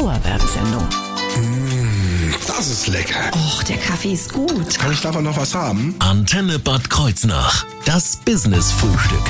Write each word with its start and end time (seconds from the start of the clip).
Dauerwerbesendung. 0.00 0.88
Das 2.46 2.70
ist 2.70 2.86
lecker. 2.86 3.30
Och, 3.34 3.62
der 3.64 3.76
Kaffee 3.76 4.14
ist 4.14 4.32
gut. 4.32 4.78
Kann 4.78 4.92
ich 4.92 5.02
davon 5.02 5.24
noch 5.24 5.36
was 5.36 5.54
haben? 5.54 5.94
Antenne 5.98 6.58
Bad 6.58 6.88
Kreuznach. 6.88 7.66
Das 7.84 8.16
Business-Frühstück. 8.16 9.20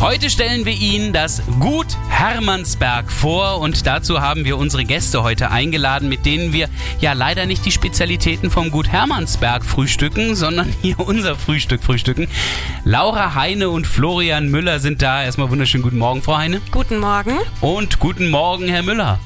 Heute 0.00 0.30
stellen 0.30 0.64
wir 0.64 0.72
Ihnen 0.72 1.12
das 1.12 1.42
Gut 1.58 1.88
Hermannsberg 2.10 3.10
vor 3.10 3.58
und 3.58 3.88
dazu 3.88 4.20
haben 4.20 4.44
wir 4.44 4.56
unsere 4.56 4.84
Gäste 4.84 5.24
heute 5.24 5.50
eingeladen, 5.50 6.08
mit 6.08 6.24
denen 6.24 6.52
wir 6.52 6.68
ja 7.00 7.12
leider 7.12 7.46
nicht 7.46 7.64
die 7.64 7.72
Spezialitäten 7.72 8.52
vom 8.52 8.70
Gut 8.70 8.86
Hermannsberg 8.86 9.64
frühstücken, 9.64 10.36
sondern 10.36 10.72
hier 10.82 11.00
unser 11.00 11.34
Frühstück 11.34 11.82
frühstücken. 11.82 12.28
Laura 12.84 13.34
Heine 13.34 13.68
und 13.70 13.84
Florian 13.84 14.48
Müller 14.48 14.78
sind 14.78 15.02
da. 15.02 15.24
Erstmal 15.24 15.50
wunderschönen 15.50 15.82
guten 15.82 15.98
Morgen, 15.98 16.22
Frau 16.22 16.36
Heine. 16.36 16.60
Guten 16.70 16.98
Morgen. 16.98 17.36
Und 17.60 17.98
guten 17.98 18.30
Morgen, 18.30 18.68
Herr 18.68 18.84
Müller. 18.84 19.18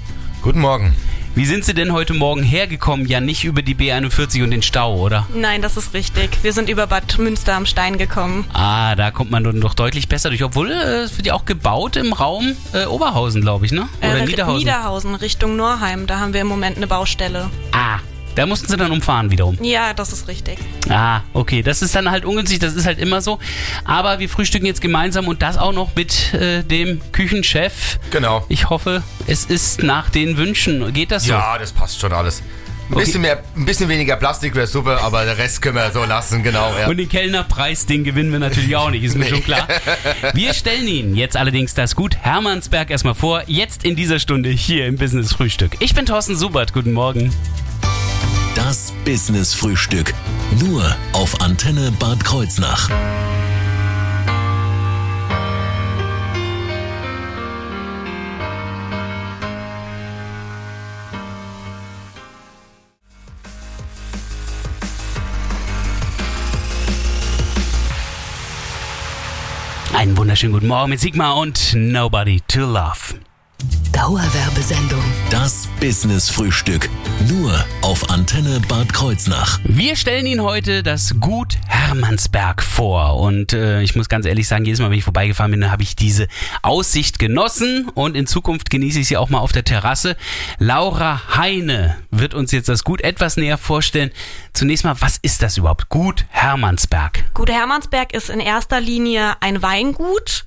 Guten 0.44 0.60
Morgen. 0.60 0.94
Wie 1.34 1.46
sind 1.46 1.64
Sie 1.64 1.72
denn 1.74 1.92
heute 1.92 2.12
Morgen 2.12 2.42
hergekommen? 2.42 3.06
Ja, 3.06 3.18
nicht 3.20 3.42
über 3.44 3.62
die 3.62 3.74
B41 3.74 4.44
und 4.44 4.50
den 4.50 4.60
Stau, 4.62 4.96
oder? 5.00 5.26
Nein, 5.34 5.62
das 5.62 5.76
ist 5.78 5.94
richtig. 5.94 6.38
Wir 6.42 6.52
sind 6.52 6.68
über 6.68 6.86
Bad 6.86 7.18
Münster 7.18 7.54
am 7.54 7.64
Stein 7.66 7.96
gekommen. 7.98 8.44
Ah, 8.52 8.94
da 8.94 9.10
kommt 9.10 9.30
man 9.32 9.42
dann 9.42 9.60
doch 9.60 9.72
deutlich 9.74 10.06
besser 10.08 10.28
durch. 10.28 10.44
Obwohl, 10.44 10.70
äh, 10.70 11.00
es 11.02 11.16
wird 11.16 11.26
ja 11.26 11.32
auch 11.34 11.44
gebaut 11.46 11.96
im 11.96 12.12
Raum 12.12 12.54
äh, 12.72 12.84
Oberhausen, 12.84 13.40
glaube 13.40 13.64
ich, 13.66 13.72
ne? 13.72 13.88
Oder 14.00 14.18
Äh, 14.18 14.26
Niederhausen. 14.26 14.58
Niederhausen, 14.58 15.14
Richtung 15.16 15.56
Norheim. 15.56 16.06
Da 16.06 16.20
haben 16.20 16.34
wir 16.34 16.42
im 16.42 16.46
Moment 16.46 16.76
eine 16.76 16.86
Baustelle. 16.86 17.50
ah, 17.72 17.98
da 18.34 18.46
mussten 18.46 18.68
Sie 18.68 18.76
dann 18.76 18.90
umfahren 18.90 19.30
wiederum. 19.30 19.58
Ja, 19.62 19.94
das 19.94 20.12
ist 20.12 20.28
richtig. 20.28 20.58
Ah, 20.88 21.20
okay. 21.32 21.62
Das 21.62 21.82
ist 21.82 21.94
dann 21.94 22.10
halt 22.10 22.24
ungünstig, 22.24 22.58
das 22.58 22.74
ist 22.74 22.86
halt 22.86 22.98
immer 22.98 23.20
so. 23.20 23.38
Aber 23.84 24.18
wir 24.18 24.28
frühstücken 24.28 24.66
jetzt 24.66 24.80
gemeinsam 24.80 25.28
und 25.28 25.42
das 25.42 25.56
auch 25.56 25.72
noch 25.72 25.94
mit 25.94 26.34
äh, 26.34 26.62
dem 26.62 27.00
Küchenchef. 27.12 27.98
Genau. 28.10 28.44
Ich 28.48 28.70
hoffe, 28.70 29.02
es 29.26 29.44
ist 29.44 29.82
nach 29.82 30.10
den 30.10 30.36
Wünschen. 30.36 30.92
Geht 30.92 31.10
das 31.10 31.24
so? 31.24 31.32
Ja, 31.32 31.58
das 31.58 31.72
passt 31.72 32.00
schon 32.00 32.12
alles. 32.12 32.42
Ein 32.90 32.96
bisschen, 32.96 33.22
mehr, 33.22 33.42
ein 33.56 33.64
bisschen 33.64 33.88
weniger 33.88 34.16
Plastik 34.16 34.54
wäre 34.54 34.66
super, 34.66 35.02
aber 35.02 35.24
der 35.24 35.38
Rest 35.38 35.62
können 35.62 35.76
wir 35.76 35.90
so 35.90 36.04
lassen, 36.04 36.42
genau. 36.42 36.70
Ja. 36.78 36.86
Und 36.86 36.98
den 36.98 37.08
Kellnerpreis, 37.08 37.86
den 37.86 38.04
gewinnen 38.04 38.30
wir 38.30 38.38
natürlich 38.38 38.76
auch 38.76 38.90
nicht, 38.90 39.02
ist 39.02 39.16
mir 39.16 39.26
schon 39.26 39.42
klar. 39.42 39.66
Wir 40.34 40.52
stellen 40.52 40.86
Ihnen 40.86 41.16
jetzt 41.16 41.36
allerdings 41.36 41.72
das 41.72 41.96
Gut 41.96 42.16
Hermannsberg 42.16 42.90
erstmal 42.90 43.14
vor, 43.14 43.42
jetzt 43.46 43.84
in 43.84 43.96
dieser 43.96 44.18
Stunde 44.18 44.50
hier 44.50 44.86
im 44.86 44.96
Business 44.96 45.32
Frühstück. 45.32 45.76
Ich 45.80 45.94
bin 45.94 46.04
Thorsten 46.04 46.36
Subert, 46.36 46.74
guten 46.74 46.92
Morgen. 46.92 47.32
Das 48.54 48.92
Business-Frühstück. 49.04 50.14
Nur 50.60 50.94
auf 51.12 51.40
Antenne 51.40 51.90
Bad 51.98 52.22
Kreuznach. 52.22 52.88
Einen 69.94 70.16
wunderschönen 70.16 70.52
guten 70.52 70.68
Morgen 70.68 70.90
mit 70.90 71.00
Sigma 71.00 71.32
und 71.32 71.74
Nobody 71.74 72.40
to 72.46 72.60
Love. 72.60 73.14
Dauerwerbesendung. 73.94 75.02
Das 75.30 75.68
Business-Frühstück. 75.78 76.90
Nur 77.28 77.64
auf 77.80 78.10
Antenne 78.10 78.60
Bad 78.68 78.92
Kreuznach. 78.92 79.60
Wir 79.62 79.94
stellen 79.94 80.26
Ihnen 80.26 80.42
heute 80.42 80.82
das 80.82 81.14
Gut 81.20 81.56
Hermannsberg 81.68 82.60
vor. 82.62 83.20
Und 83.20 83.52
äh, 83.52 83.82
ich 83.82 83.94
muss 83.94 84.08
ganz 84.08 84.26
ehrlich 84.26 84.48
sagen, 84.48 84.64
jedes 84.64 84.80
Mal, 84.80 84.90
wenn 84.90 84.98
ich 84.98 85.04
vorbeigefahren 85.04 85.52
bin, 85.52 85.70
habe 85.70 85.84
ich 85.84 85.94
diese 85.94 86.26
Aussicht 86.62 87.20
genossen. 87.20 87.88
Und 87.94 88.16
in 88.16 88.26
Zukunft 88.26 88.68
genieße 88.68 88.98
ich 88.98 89.06
sie 89.06 89.16
auch 89.16 89.30
mal 89.30 89.38
auf 89.38 89.52
der 89.52 89.64
Terrasse. 89.64 90.16
Laura 90.58 91.36
Heine 91.36 91.96
wird 92.10 92.34
uns 92.34 92.50
jetzt 92.50 92.68
das 92.68 92.82
Gut 92.82 93.00
etwas 93.00 93.36
näher 93.36 93.58
vorstellen. 93.58 94.10
Zunächst 94.54 94.84
mal, 94.84 95.00
was 95.00 95.18
ist 95.22 95.40
das 95.40 95.56
überhaupt? 95.56 95.88
Gut 95.88 96.26
Hermannsberg. 96.30 97.24
Gut 97.32 97.48
Hermannsberg 97.48 98.12
ist 98.12 98.28
in 98.28 98.40
erster 98.40 98.80
Linie 98.80 99.34
ein 99.40 99.62
Weingut, 99.62 100.46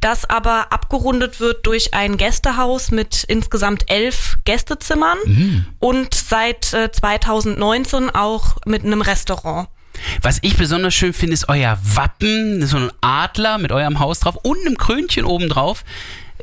das 0.00 0.28
aber 0.28 0.72
abgerundet 0.72 1.40
wird 1.40 1.66
durch 1.66 1.94
ein 1.94 2.16
Gästehaus 2.16 2.90
mit 2.90 3.24
insgesamt 3.24 3.90
elf 3.90 4.38
Gästezimmern 4.44 5.18
und 5.78 6.14
seit 6.14 6.72
äh, 6.74 6.90
2019 6.92 8.10
auch 8.10 8.56
mit 8.66 8.84
einem 8.84 9.00
Restaurant. 9.00 9.68
Was 10.20 10.38
ich 10.42 10.56
besonders 10.56 10.94
schön 10.94 11.12
finde, 11.12 11.34
ist 11.34 11.48
euer 11.48 11.78
Wappen. 11.82 12.66
So 12.66 12.76
ein 12.76 12.90
Adler 13.00 13.58
mit 13.58 13.72
eurem 13.72 13.98
Haus 13.98 14.20
drauf 14.20 14.36
und 14.42 14.58
einem 14.60 14.76
Krönchen 14.76 15.24
oben 15.24 15.48
drauf. 15.48 15.84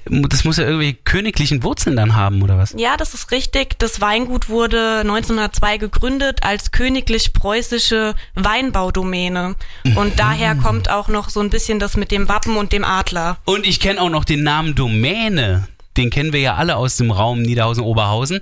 Das 0.06 0.44
muss 0.44 0.58
ja 0.58 0.66
irgendwie 0.66 0.94
königlichen 0.94 1.64
Wurzeln 1.64 1.96
dann 1.96 2.16
haben, 2.16 2.42
oder 2.42 2.58
was? 2.58 2.76
Ja, 2.78 2.98
das 2.98 3.14
ist 3.14 3.32
richtig. 3.32 3.80
Das 3.80 4.02
Weingut 4.02 4.50
wurde 4.50 5.00
1902 5.00 5.78
gegründet 5.78 6.44
als 6.44 6.72
königlich-preußische 6.72 8.14
Weinbaudomäne. 8.36 9.56
Und 9.96 10.20
daher 10.20 10.56
kommt 10.56 10.90
auch 10.90 11.08
noch 11.08 11.30
so 11.30 11.40
ein 11.40 11.50
bisschen 11.50 11.80
das 11.80 11.96
mit 11.96 12.12
dem 12.12 12.28
Wappen 12.28 12.58
und 12.58 12.74
dem 12.74 12.84
Adler. 12.84 13.38
Und 13.46 13.66
ich 13.66 13.80
kenne 13.80 14.02
auch 14.02 14.10
noch 14.10 14.26
den 14.26 14.44
Namen 14.44 14.76
Domäne. 14.76 15.68
Den 15.98 16.10
kennen 16.10 16.34
wir 16.34 16.40
ja 16.40 16.56
alle 16.56 16.76
aus 16.76 16.98
dem 16.98 17.12
Raum 17.12 17.42
Niederhausen-Oberhausen. 17.42 18.42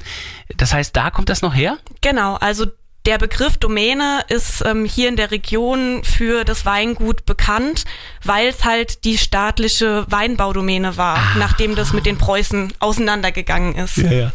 Das 0.56 0.74
heißt, 0.74 0.96
da 0.96 1.12
kommt 1.12 1.30
das 1.30 1.42
noch 1.42 1.54
her? 1.54 1.78
Genau, 2.02 2.36
also 2.36 2.66
der 3.06 3.18
Begriff 3.18 3.58
Domäne 3.58 4.24
ist 4.30 4.64
ähm, 4.66 4.86
hier 4.86 5.10
in 5.10 5.16
der 5.16 5.32
Region 5.32 6.04
für 6.04 6.44
das 6.44 6.66
Weingut 6.66 7.26
bekannt, 7.26 7.86
weil 8.24 8.48
es 8.48 8.64
halt 8.64 9.06
die 9.06 9.18
staatliche 9.18 10.06
Weinbaudomäne 10.10 10.98
war, 10.98 11.20
nachdem 11.38 11.76
das 11.76 11.94
mit 11.94 12.06
den 12.06 12.18
Preußen 12.18 12.74
auseinandergegangen 12.80 13.76
ist. 13.76 13.98
ja. 13.98 14.32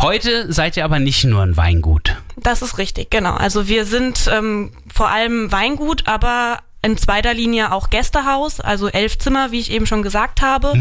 Heute 0.00 0.52
seid 0.52 0.76
ihr 0.76 0.84
aber 0.84 0.98
nicht 0.98 1.24
nur 1.24 1.42
ein 1.42 1.56
Weingut. 1.56 2.16
Das 2.36 2.62
ist 2.62 2.78
richtig, 2.78 3.10
genau. 3.10 3.34
Also 3.34 3.68
wir 3.68 3.84
sind 3.84 4.28
ähm, 4.30 4.72
vor 4.92 5.08
allem 5.08 5.50
Weingut, 5.50 6.06
aber 6.06 6.58
in 6.82 6.96
zweiter 6.96 7.34
Linie 7.34 7.72
auch 7.72 7.90
Gästehaus, 7.90 8.60
also 8.60 8.88
elf 8.88 9.18
Zimmer, 9.18 9.50
wie 9.52 9.60
ich 9.60 9.70
eben 9.70 9.86
schon 9.86 10.02
gesagt 10.02 10.40
habe. 10.40 10.72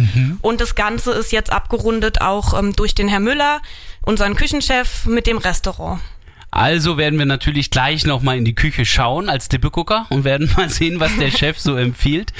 Und 0.41 0.61
das 0.61 0.75
Ganze 0.75 1.11
ist 1.11 1.31
jetzt 1.31 1.51
abgerundet 1.51 2.21
auch 2.21 2.57
ähm, 2.57 2.73
durch 2.73 2.95
den 2.95 3.09
Herr 3.09 3.19
Müller, 3.19 3.61
unseren 4.03 4.35
Küchenchef, 4.35 5.05
mit 5.05 5.27
dem 5.27 5.37
Restaurant. 5.37 5.99
Also 6.51 6.97
werden 6.97 7.19
wir 7.19 7.25
natürlich 7.25 7.69
gleich 7.69 8.05
nochmal 8.05 8.37
in 8.37 8.45
die 8.45 8.55
Küche 8.55 8.85
schauen 8.85 9.29
als 9.29 9.49
Tippegucker 9.49 10.07
und 10.09 10.23
werden 10.23 10.51
mal 10.57 10.69
sehen, 10.69 10.99
was 10.99 11.15
der 11.17 11.31
Chef 11.31 11.59
so 11.59 11.75
empfiehlt. 11.75 12.33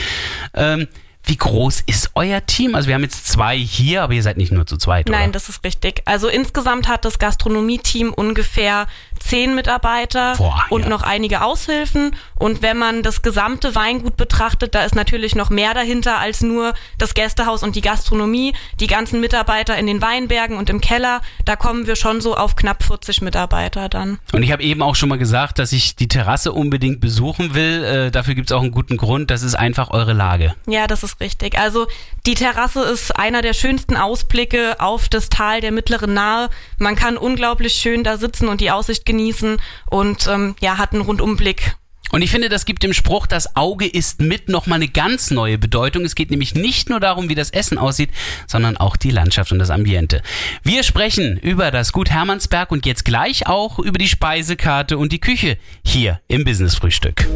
Ähm, 0.53 0.87
wie 1.25 1.37
groß 1.37 1.83
ist 1.85 2.11
euer 2.15 2.43
Team? 2.45 2.73
Also 2.73 2.87
wir 2.87 2.95
haben 2.95 3.03
jetzt 3.03 3.27
zwei 3.27 3.55
hier, 3.55 4.01
aber 4.01 4.13
ihr 4.13 4.23
seid 4.23 4.37
nicht 4.37 4.51
nur 4.51 4.65
zu 4.65 4.77
zweit, 4.77 5.09
Nein, 5.09 5.25
oder? 5.25 5.33
das 5.33 5.47
ist 5.47 5.63
richtig. 5.63 6.01
Also 6.05 6.27
insgesamt 6.27 6.87
hat 6.87 7.05
das 7.05 7.19
Gastronomie-Team 7.19 8.13
ungefähr 8.13 8.87
zehn 9.19 9.55
Mitarbeiter 9.55 10.35
Boah, 10.37 10.65
und 10.69 10.83
ja. 10.83 10.89
noch 10.89 11.03
einige 11.03 11.41
Aushilfen. 11.41 12.15
Und 12.35 12.61
wenn 12.61 12.77
man 12.77 13.03
das 13.03 13.21
gesamte 13.21 13.75
Weingut 13.75 14.17
betrachtet, 14.17 14.75
da 14.75 14.83
ist 14.83 14.95
natürlich 14.95 15.35
noch 15.35 15.49
mehr 15.49 15.73
dahinter 15.73 16.19
als 16.19 16.41
nur 16.41 16.73
das 16.97 17.13
Gästehaus 17.13 17.63
und 17.63 17.75
die 17.75 17.81
Gastronomie. 17.81 18.53
Die 18.79 18.87
ganzen 18.87 19.19
Mitarbeiter 19.19 19.77
in 19.77 19.87
den 19.87 20.01
Weinbergen 20.01 20.57
und 20.57 20.69
im 20.69 20.81
Keller, 20.81 21.21
da 21.45 21.55
kommen 21.55 21.87
wir 21.87 21.95
schon 21.95 22.21
so 22.21 22.35
auf 22.35 22.55
knapp 22.55 22.83
40 22.83 23.21
Mitarbeiter 23.21 23.89
dann. 23.89 24.19
Und 24.31 24.43
ich 24.43 24.51
habe 24.51 24.63
eben 24.63 24.81
auch 24.81 24.95
schon 24.95 25.09
mal 25.09 25.17
gesagt, 25.17 25.59
dass 25.59 25.71
ich 25.71 25.95
die 25.95 26.07
Terrasse 26.07 26.51
unbedingt 26.51 27.01
besuchen 27.01 27.53
will. 27.53 27.83
Äh, 27.83 28.11
dafür 28.11 28.35
gibt 28.35 28.49
es 28.49 28.55
auch 28.55 28.61
einen 28.61 28.71
guten 28.71 28.97
Grund. 28.97 29.31
Das 29.31 29.43
ist 29.43 29.55
einfach 29.55 29.91
eure 29.91 30.13
Lage. 30.13 30.55
Ja, 30.67 30.87
das 30.87 31.03
ist 31.03 31.19
richtig. 31.19 31.57
Also 31.57 31.87
die 32.25 32.35
Terrasse 32.35 32.83
ist 32.83 33.17
einer 33.17 33.41
der 33.41 33.53
schönsten 33.53 33.95
Ausblicke 33.95 34.79
auf 34.79 35.09
das 35.09 35.29
Tal 35.29 35.61
der 35.61 35.71
Mittleren 35.71 36.13
Nahe. 36.13 36.49
Man 36.77 36.95
kann 36.95 37.17
unglaublich 37.17 37.73
schön 37.73 38.03
da 38.03 38.17
sitzen 38.17 38.47
und 38.47 38.61
die 38.61 38.71
Aussicht 38.71 39.05
genießen 39.09 39.57
und 39.89 40.27
ähm, 40.27 40.55
ja, 40.61 40.77
hat 40.77 40.93
einen 40.93 41.01
Rundumblick. 41.01 41.75
Und 42.11 42.23
ich 42.23 42.31
finde, 42.31 42.49
das 42.49 42.65
gibt 42.65 42.81
dem 42.83 42.93
Spruch, 42.93 43.27
das 43.27 43.55
Auge 43.55 43.85
ist 43.85 44.19
mit 44.19 44.49
nochmal 44.49 44.77
eine 44.77 44.87
ganz 44.87 45.29
neue 45.29 45.57
Bedeutung. 45.59 46.05
Es 46.05 46.15
geht 46.15 46.31
nämlich 46.31 46.55
nicht 46.55 46.89
nur 46.89 46.99
darum, 46.99 47.29
wie 47.29 47.35
das 47.35 47.51
Essen 47.51 47.77
aussieht, 47.77 48.09
sondern 48.47 48.77
auch 48.77 48.97
die 48.97 49.11
Landschaft 49.11 49.51
und 49.51 49.59
das 49.59 49.69
Ambiente. 49.69 50.23
Wir 50.63 50.83
sprechen 50.83 51.37
über 51.37 51.69
das 51.69 51.91
Gut 51.91 52.09
Hermannsberg 52.09 52.71
und 52.71 52.85
jetzt 52.85 53.05
gleich 53.05 53.45
auch 53.45 53.77
über 53.77 53.99
die 53.99 54.07
Speisekarte 54.07 54.97
und 54.97 55.11
die 55.11 55.19
Küche 55.19 55.57
hier 55.85 56.19
im 56.27 56.45
Business 56.45 56.75
Frühstück. 56.75 57.27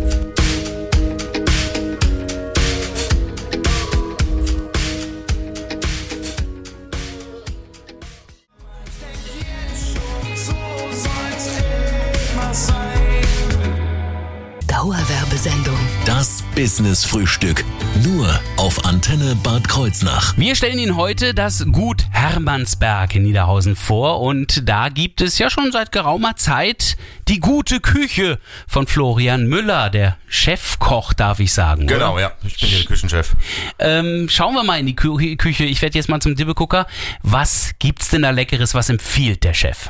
Dauerwerbesendung. 14.84 15.78
Das 16.04 16.44
Business-Frühstück. 16.56 17.64
Nur 18.04 18.38
auf 18.58 18.84
Antenne 18.84 19.34
Bad 19.42 19.66
Kreuznach. 19.70 20.34
Wir 20.36 20.56
stellen 20.56 20.78
Ihnen 20.78 20.98
heute 20.98 21.34
das 21.34 21.66
Gut 21.72 22.04
Hermannsberg 22.12 23.16
in 23.16 23.24
Niederhausen 23.24 23.78
vor 23.78 24.20
und 24.20 24.68
da 24.68 24.90
gibt 24.90 25.22
es 25.22 25.38
ja 25.38 25.50
schon 25.50 25.72
seit 25.72 25.94
geraumer 25.94 26.36
Zeit 26.36 26.98
die 27.30 27.40
gute 27.40 27.80
Küche 27.80 28.40
von 28.68 28.86
Florian 28.86 29.48
Müller, 29.48 29.90
der 29.90 30.18
Chefkoch, 30.28 31.14
darf 31.14 31.40
ich 31.40 31.54
sagen. 31.54 31.88
Genau, 31.88 32.16
oder? 32.16 32.22
ja. 32.22 32.32
Ich 32.44 32.60
bin 32.60 32.68
hier 32.68 32.80
der 32.80 32.88
Küchenchef. 32.88 33.38
Ähm, 33.80 34.28
schauen 34.30 34.54
wir 34.54 34.66
mal 34.66 34.82
in 34.82 34.86
die 34.86 34.98
Kü 34.98 35.38
Küche. 35.38 35.64
Ich 35.64 35.82
werde 35.82 35.98
jetzt 35.98 36.10
mal 36.10 36.20
zum 36.20 36.36
Dibbegucker. 36.36 36.88
Was 37.22 37.72
gibt's 37.80 38.10
denn 38.10 38.24
da 38.24 38.32
Leckeres? 38.32 38.76
Was 38.76 38.90
empfiehlt 38.90 39.46
der 39.46 39.54
Chef? 39.54 39.90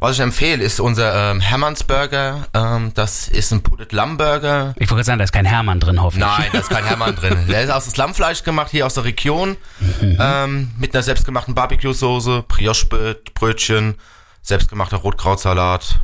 Was 0.00 0.12
ich 0.14 0.20
empfehle, 0.20 0.62
ist 0.62 0.78
unser 0.78 1.32
ähm, 1.32 1.40
Hermannsburger. 1.40 2.46
Ähm, 2.54 2.92
das 2.94 3.26
ist 3.26 3.50
ein 3.52 3.62
Putted 3.62 3.92
Lammburger. 3.92 4.72
Ich 4.78 4.88
wollte 4.90 5.02
sagen, 5.04 5.18
da 5.18 5.24
ist 5.24 5.32
kein 5.32 5.44
Hermann 5.44 5.80
drin, 5.80 6.00
hoffentlich. 6.00 6.28
Nein, 6.38 6.48
da 6.52 6.58
ist 6.60 6.70
kein 6.70 6.84
Hermann 6.84 7.16
drin. 7.16 7.36
Der 7.48 7.62
ist 7.64 7.70
aus 7.70 7.86
das 7.86 7.96
Lammfleisch 7.96 8.44
gemacht, 8.44 8.70
hier 8.70 8.86
aus 8.86 8.94
der 8.94 9.02
Region. 9.04 9.56
Ähm, 10.00 10.70
mit 10.78 10.94
einer 10.94 11.02
selbstgemachten 11.02 11.54
Barbecue-Soße, 11.56 12.44
Brioche-Brötchen, 12.46 13.96
selbstgemachter 14.42 14.98
Rotkrautsalat, 14.98 15.98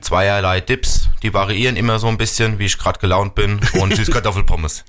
zweierlei 0.00 0.60
Dips. 0.60 1.08
Die 1.22 1.32
variieren 1.32 1.76
immer 1.76 2.00
so 2.00 2.08
ein 2.08 2.18
bisschen, 2.18 2.58
wie 2.58 2.66
ich 2.66 2.76
gerade 2.76 2.98
gelaunt 2.98 3.36
bin. 3.36 3.60
Und 3.80 3.94
Süßkartoffelpommes. 3.96 4.84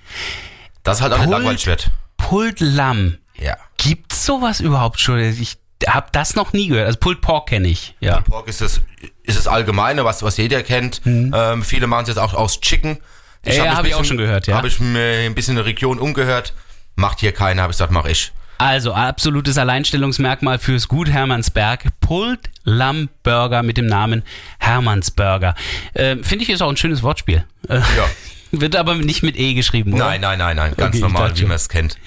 Das 0.82 1.02
halt 1.02 1.14
auch 1.14 1.18
nicht 1.20 1.28
Pult- 1.28 1.38
langweilig 1.38 1.68
wird. 1.68 1.92
Pult 2.18 2.60
Lamm. 2.62 3.20
Ja. 3.38 3.58
Gibt's 3.78 4.26
sowas 4.26 4.60
überhaupt 4.60 5.00
schon? 5.00 5.20
Ich 5.20 5.58
habe 5.88 6.08
das 6.12 6.36
noch 6.36 6.54
nie 6.54 6.68
gehört. 6.68 6.88
Also 6.88 7.00
Pulled 7.00 7.22
Pork 7.22 7.50
kenne 7.50 7.68
ich. 7.68 7.96
Ja. 8.00 8.22
Pork 8.22 8.48
ist 8.48 8.62
das, 8.62 8.82
ist 9.24 9.38
das 9.38 9.48
Allgemeine, 9.48 10.06
was, 10.06 10.24
was 10.24 10.38
jeder 10.38 10.64
kennt. 10.64 11.02
Ähm, 11.06 11.64
viele 11.64 11.88
machen 11.88 12.04
es 12.04 12.10
jetzt 12.10 12.18
auch 12.20 12.34
aus 12.34 12.60
Chicken. 12.62 12.98
Ja, 13.46 13.64
mich 13.64 13.72
hab 13.76 13.86
ich 13.86 13.96
auch 13.96 14.06
schon 14.06 14.18
gehört, 14.18 14.48
ja. 14.48 14.56
Habe 14.56 14.68
ich 14.68 14.80
mir 14.80 15.26
ein 15.26 15.36
bisschen 15.36 15.54
in 15.54 15.58
der 15.58 15.66
Region 15.66 16.00
umgehört. 16.00 16.54
Macht 16.96 17.20
hier 17.20 17.32
keiner, 17.32 17.64
habe 17.64 17.72
ich 17.72 17.78
gesagt, 17.78 17.92
mach 17.92 18.06
ich. 18.06 18.32
Also 18.58 18.94
absolutes 18.94 19.58
Alleinstellungsmerkmal 19.58 20.60
fürs 20.60 20.88
Gut 20.88 21.10
Hermannsberg. 21.10 21.86
Pulled 22.00 22.50
Lamm 22.64 23.10
Burger 23.24 23.64
mit 23.64 23.76
dem 23.78 23.88
Namen 23.88 24.24
Hermannsburger. 24.60 25.56
Ähm, 25.96 26.24
Finde 26.24 26.44
ich 26.44 26.50
ist 26.50 26.62
auch 26.62 26.70
ein 26.70 26.78
schönes 26.78 27.04
Wortspiel. 27.04 27.44
Äh, 27.68 27.76
Ja. 27.80 27.84
Wird 28.56 28.76
aber 28.76 28.94
nicht 28.96 29.24
mit 29.24 29.36
E 29.38 29.56
geschrieben, 29.56 29.94
oder? 29.94 30.06
Nein, 30.06 30.22
nein, 30.22 30.38
nein, 30.38 30.56
nein. 30.56 30.74
Ganz 30.78 30.96
Okay, 30.96 31.02
normal, 31.02 31.36
wie 31.38 31.46
man 31.46 31.56
es 31.56 31.70
kennt. 31.70 31.98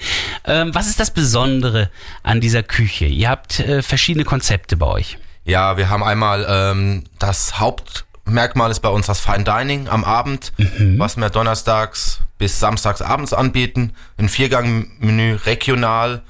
Ähm, 0.45 0.73
was 0.73 0.87
ist 0.87 0.97
das 0.99 1.11
Besondere 1.11 1.89
an 2.23 2.39
dieser 2.39 2.63
Küche? 2.63 3.05
Ihr 3.05 3.29
habt 3.29 3.59
äh, 3.59 3.81
verschiedene 3.81 4.23
Konzepte 4.23 4.77
bei 4.77 4.85
euch. 4.85 5.17
Ja, 5.43 5.75
wir 5.75 5.89
haben 5.89 6.03
einmal 6.03 6.45
ähm, 6.49 7.03
das 7.19 7.59
Hauptmerkmal 7.59 8.71
ist 8.71 8.79
bei 8.79 8.87
uns 8.89 9.07
das 9.07 9.19
Fine 9.19 9.43
Dining 9.43 9.89
am 9.89 10.05
Abend, 10.05 10.53
Mhm. 10.57 10.97
was 10.99 11.17
wir 11.17 11.29
donnerstags 11.29 12.21
bis 12.37 12.59
samstags 12.61 13.01
abends 13.01 13.33
anbieten. 13.33 13.91
Ein 14.17 14.29
Viergang-Menü, 14.29 15.35
regional, 15.45 16.21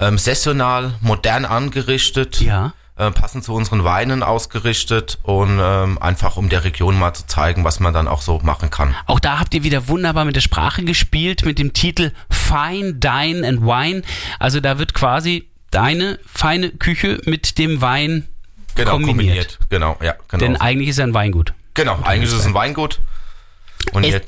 ähm, 0.00 0.18
saisonal, 0.18 0.94
modern 1.00 1.44
angerichtet. 1.44 2.40
Ja. 2.40 2.72
Äh, 2.96 3.10
passend 3.10 3.42
zu 3.44 3.54
unseren 3.54 3.84
Weinen 3.84 4.22
ausgerichtet 4.22 5.18
und 5.22 5.58
ähm, 5.62 5.98
einfach 6.00 6.36
um 6.36 6.48
der 6.48 6.64
Region 6.64 6.98
mal 6.98 7.14
zu 7.14 7.26
zeigen, 7.26 7.64
was 7.64 7.80
man 7.80 7.94
dann 7.94 8.06
auch 8.08 8.20
so 8.22 8.38
machen 8.42 8.70
kann. 8.70 8.94
Auch 9.06 9.18
da 9.20 9.38
habt 9.38 9.54
ihr 9.54 9.62
wieder 9.64 9.88
wunderbar 9.88 10.24
mit 10.24 10.36
der 10.36 10.40
Sprache 10.42 10.84
gespielt, 10.84 11.44
mit 11.44 11.58
dem 11.58 11.72
Titel 11.72 12.12
Fine 12.30 12.94
Dine 12.94 13.46
and 13.46 13.62
Wine. 13.62 14.02
Also 14.38 14.60
da 14.60 14.78
wird 14.78 14.92
quasi 14.94 15.48
deine 15.70 16.18
feine 16.26 16.70
Küche 16.70 17.20
mit 17.24 17.56
dem 17.58 17.80
Wein 17.80 18.28
Genau, 18.74 18.92
kombiniert. 18.92 19.58
Genau, 19.68 19.96
ja, 20.02 20.14
genau. 20.28 20.44
Denn 20.44 20.56
eigentlich 20.56 20.88
ist 20.88 20.98
er 20.98 21.06
ein 21.06 21.14
Weingut. 21.14 21.52
genau, 21.74 21.98
eigentlich 22.04 22.30
ist 22.30 22.38
es 22.38 22.46
ein 22.46 22.54
Weingut. 22.54 23.00
Und, 23.92 24.04
Es- 24.04 24.22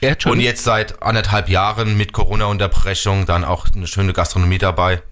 jetzt, 0.00 0.24
Ja, 0.24 0.30
und 0.30 0.38
jetzt 0.40 0.62
seit 0.64 1.02
anderthalb 1.02 1.48
Jahren 1.48 1.96
mit 1.96 2.12
Corona-Unterbrechung 2.12 3.24
dann 3.26 3.44
auch 3.44 3.66
eine 3.74 3.86
schöne 3.86 4.12
Gastronomie 4.12 4.58
dabei. 4.58 5.02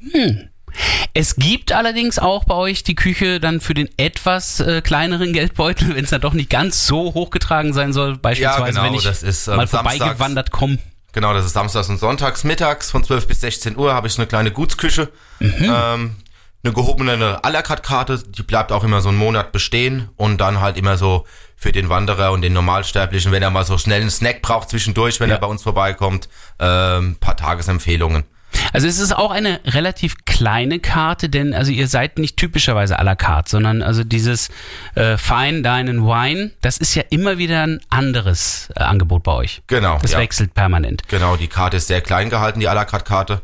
Es 1.15 1.37
gibt 1.37 1.73
allerdings 1.73 2.19
auch 2.19 2.45
bei 2.45 2.55
euch 2.55 2.85
die 2.85 2.95
Küche 2.95 3.41
dann 3.41 3.61
für 3.61 3.75
den 3.75 3.89
etwas 3.99 4.61
äh, 4.61 4.81
kleineren 4.81 5.33
Geldbeutel, 5.33 5.95
wenn 5.97 6.05
es 6.05 6.11
dann 6.11 6.21
doch 6.21 6.33
nicht 6.33 6.51
ganz 6.51 6.87
so 6.87 7.15
hochgetragen 7.15 7.73
sein 7.73 7.93
soll. 7.93 8.17
Beispielsweise, 8.19 8.73
genau, 8.73 8.85
wenn 8.85 8.95
ich 8.95 9.05
das 9.05 9.23
ist, 9.23 9.49
ähm, 9.49 9.57
mal 9.57 9.67
vorbeigewandert 9.67 10.51
komme. 10.51 10.79
Genau, 11.13 11.35
das 11.35 11.45
ist 11.45 11.53
samstags 11.53 11.89
und 11.91 11.99
sonntags 11.99 12.43
mittags 12.45 12.91
von 12.91 13.05
12 13.05 13.29
bis 13.29 13.41
16 13.43 13.77
Uhr 13.77 13.93
habe 13.93 14.07
ich 14.07 14.15
so 14.15 14.23
eine 14.23 14.27
kleine 14.27 14.51
Gutsküche. 14.51 15.11
Ähm, 15.41 16.17
eine 16.65 16.73
gehobene 16.73 17.41
à 17.43 17.51
la 17.51 17.61
carte 17.61 17.83
Karte, 17.83 18.23
die 18.27 18.43
bleibt 18.43 18.73
auch 18.73 18.85
immer 18.85 19.01
so 19.03 19.09
einen 19.11 19.19
Monat 19.19 19.53
bestehen 19.53 20.09
und 20.17 20.41
dann 20.41 20.61
halt 20.61 20.77
immer 20.79 20.97
so 20.97 21.27
für 21.57 21.73
den 21.73 21.89
Wanderer 21.89 22.33
und 22.33 22.41
den 22.43 22.53
Normalsterblichen, 22.55 23.31
wenn 23.33 23.43
er 23.43 23.51
mal 23.51 23.65
so 23.65 23.77
schnell 23.79 24.01
einen 24.01 24.11
Snack 24.11 24.43
braucht 24.43 24.71
zwischendurch, 24.71 25.21
wenn 25.21 25.29
Ja. 25.29 25.37
er 25.37 25.41
bei 25.41 25.47
uns 25.49 25.63
vorbeikommt, 25.63 26.29
ähm, 26.59 27.17
paar 27.21 27.37
Tagesempfehlungen. 27.37 28.25
Also 28.73 28.87
es 28.87 28.99
ist 28.99 29.15
auch 29.15 29.31
eine 29.31 29.61
relativ 29.67 30.25
kleine 30.25 30.79
Karte, 30.81 31.29
denn 31.29 31.55
also 31.55 31.71
ihr 31.71 31.89
seid 31.89 32.19
nicht 32.19 32.37
typischerweise 32.37 32.99
à 32.99 33.03
la 33.05 33.15
carte, 33.15 33.51
sondern 33.51 33.83
also 33.83 34.03
dieses 34.05 34.49
äh, 34.95 35.17
Fine 35.17 35.63
Dine 35.63 36.03
Wine, 36.03 36.53
das 36.63 36.79
ist 36.79 36.95
ja 36.95 37.03
immer 37.11 37.39
wieder 37.39 37.63
ein 37.65 37.81
anderes 37.91 38.69
äh, 38.77 38.81
Angebot 38.83 39.23
bei 39.23 39.33
euch. 39.33 39.63
Genau, 39.67 39.99
Das 40.01 40.13
ja. 40.13 40.19
wechselt 40.19 40.55
permanent. 40.55 41.03
Genau, 41.09 41.37
die 41.37 41.49
Karte 41.49 41.77
ist 41.77 41.89
sehr 41.89 42.01
klein 42.01 42.31
gehalten, 42.31 42.61
die 42.61 42.69
à 42.69 42.75
la 42.75 42.85
carte 42.85 43.05
Karte. 43.05 43.41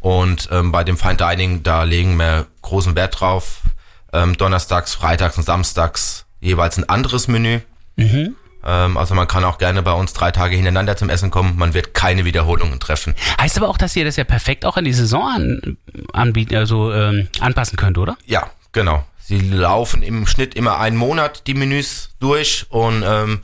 Und 0.00 0.48
ähm, 0.50 0.72
bei 0.72 0.82
dem 0.82 0.96
Fine 0.98 1.16
Dining, 1.16 1.62
da 1.62 1.84
legen 1.84 2.16
wir 2.16 2.46
großen 2.62 2.96
Wert 2.96 3.20
drauf. 3.20 3.60
Ähm, 4.12 4.36
donnerstags, 4.36 4.94
freitags 4.94 5.38
und 5.38 5.44
samstags 5.44 6.26
jeweils 6.40 6.76
ein 6.76 6.88
anderes 6.88 7.28
Menü. 7.28 7.60
Ähm, 7.96 8.36
also 8.62 9.14
man 9.14 9.26
kann 9.28 9.44
auch 9.44 9.58
gerne 9.58 9.82
bei 9.82 9.92
uns 9.92 10.12
drei 10.12 10.30
Tage 10.30 10.54
hintereinander 10.54 10.96
zum 10.96 11.08
Essen 11.08 11.30
kommen. 11.30 11.56
Man 11.56 11.74
wird 11.74 11.94
keine 11.94 12.24
Wiederholungen 12.24 12.78
treffen. 12.80 13.14
Heißt 13.40 13.56
aber 13.56 13.68
auch, 13.68 13.78
dass 13.78 13.96
ihr 13.96 14.04
das 14.04 14.16
ja 14.16 14.24
perfekt 14.24 14.64
auch 14.64 14.76
an 14.76 14.84
die 14.84 14.92
Saison 14.92 15.22
an, 15.24 15.76
anbieten, 16.12 16.56
also 16.56 16.92
ähm, 16.92 17.28
anpassen 17.40 17.76
könnt, 17.76 17.98
oder? 17.98 18.16
Ja, 18.26 18.50
genau. 18.72 19.04
Sie 19.18 19.38
laufen 19.38 20.02
im 20.02 20.26
Schnitt 20.26 20.54
immer 20.54 20.78
einen 20.78 20.96
Monat 20.96 21.46
die 21.46 21.54
Menüs 21.54 22.10
durch 22.20 22.66
und 22.70 23.04
ähm, 23.06 23.40